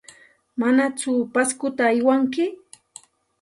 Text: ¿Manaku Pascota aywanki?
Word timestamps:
¿Manaku 0.59 1.11
Pascota 1.33 1.83
aywanki? 1.91 2.43